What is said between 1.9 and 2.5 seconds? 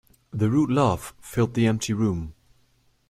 room.